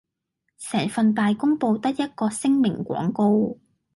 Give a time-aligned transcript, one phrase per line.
[0.57, 3.59] 成份大公報得一個聲明廣告